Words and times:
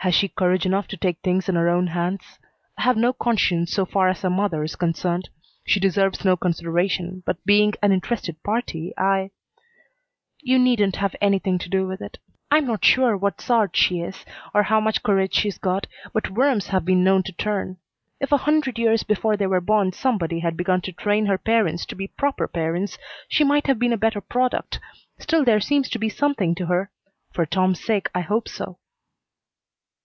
"Has 0.00 0.14
she 0.14 0.28
courage 0.28 0.64
enough 0.64 0.86
to 0.88 0.96
take 0.96 1.18
things 1.18 1.48
in 1.48 1.56
her 1.56 1.68
own 1.68 1.88
hands? 1.88 2.38
I've 2.78 2.96
no 2.96 3.12
conscience 3.12 3.72
so 3.72 3.84
far 3.84 4.08
as 4.08 4.20
her 4.22 4.30
mother 4.30 4.62
is 4.62 4.76
concerned. 4.76 5.28
She 5.66 5.80
deserves 5.80 6.24
no 6.24 6.36
consideration, 6.36 7.24
but, 7.26 7.44
being 7.44 7.72
an 7.82 7.90
interested 7.90 8.40
party, 8.44 8.94
I" 8.96 9.32
"You 10.44 10.60
needn't 10.60 10.94
have 10.94 11.16
anything 11.20 11.58
to 11.58 11.68
do 11.68 11.88
with 11.88 12.00
it. 12.00 12.18
I'm 12.52 12.68
not 12.68 12.84
sure 12.84 13.16
what 13.16 13.40
sort 13.40 13.76
she 13.76 13.98
is, 13.98 14.24
or 14.54 14.62
how 14.62 14.78
much 14.78 15.02
courage 15.02 15.34
she's 15.34 15.58
got, 15.58 15.88
but 16.12 16.30
worms 16.30 16.68
have 16.68 16.84
been 16.84 17.02
known 17.02 17.24
to 17.24 17.32
turn. 17.32 17.76
If 18.20 18.30
a 18.30 18.36
hundred 18.46 18.78
years 18.78 19.02
before 19.02 19.36
they 19.36 19.48
were 19.48 19.60
born 19.60 19.90
somebody 19.90 20.38
had 20.38 20.56
begun 20.56 20.82
to 20.82 20.92
train 20.92 21.26
her 21.26 21.36
parents 21.36 21.84
to 21.86 21.96
be 21.96 22.06
proper 22.06 22.46
parents 22.46 22.96
she 23.26 23.42
might 23.42 23.66
have 23.66 23.80
been 23.80 23.92
a 23.92 23.96
better 23.98 24.20
product, 24.20 24.78
still 25.18 25.42
there 25.44 25.58
seems 25.58 25.90
to 25.90 25.98
be 25.98 26.08
something 26.08 26.54
to 26.54 26.66
her. 26.66 26.92
For 27.32 27.44
Tom's 27.44 27.82
sake 27.84 28.08
I 28.14 28.20
hope 28.20 28.48
so." 28.48 28.78